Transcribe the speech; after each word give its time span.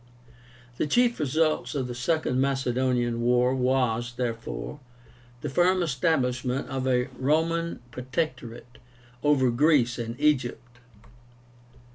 The 0.77 0.87
chief 0.87 1.19
result 1.19 1.75
of 1.75 1.85
the 1.85 1.93
second 1.93 2.41
Macedonian 2.41 3.21
war 3.21 3.53
was, 3.53 4.13
therefore, 4.17 4.79
the 5.41 5.47
firm 5.49 5.83
establishment 5.83 6.67
of 6.69 6.87
a 6.87 7.09
ROMAN 7.19 7.81
PROTECTORATE 7.91 8.79
OVER 9.21 9.51
GREECE 9.51 9.99
AND 9.99 10.19
EGYPT. 10.19 10.79